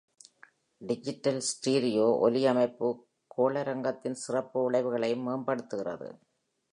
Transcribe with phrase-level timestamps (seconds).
[0.81, 2.87] Digital stereo ஒலி அமைப்பு
[3.27, 6.09] கோளரங்கத்தின் சிறப்பு விளைவுகளையும் மேம்படுத்துகிறது.